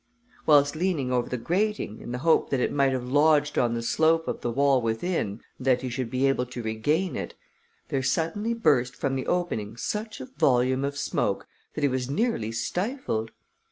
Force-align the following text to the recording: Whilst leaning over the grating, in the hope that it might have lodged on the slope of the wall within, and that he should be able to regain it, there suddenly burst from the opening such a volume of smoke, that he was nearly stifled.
Whilst 0.47 0.75
leaning 0.75 1.11
over 1.11 1.29
the 1.29 1.37
grating, 1.37 2.01
in 2.01 2.11
the 2.11 2.17
hope 2.25 2.49
that 2.49 2.59
it 2.59 2.71
might 2.71 2.91
have 2.91 3.05
lodged 3.07 3.59
on 3.59 3.75
the 3.75 3.83
slope 3.83 4.27
of 4.27 4.41
the 4.41 4.49
wall 4.49 4.81
within, 4.81 5.41
and 5.59 5.65
that 5.67 5.83
he 5.83 5.89
should 5.91 6.09
be 6.09 6.25
able 6.25 6.47
to 6.47 6.63
regain 6.63 7.15
it, 7.15 7.35
there 7.89 8.01
suddenly 8.01 8.55
burst 8.55 8.95
from 8.95 9.15
the 9.15 9.27
opening 9.27 9.77
such 9.77 10.19
a 10.19 10.25
volume 10.25 10.83
of 10.83 10.97
smoke, 10.97 11.45
that 11.75 11.81
he 11.83 11.87
was 11.87 12.09
nearly 12.09 12.51
stifled. 12.51 13.29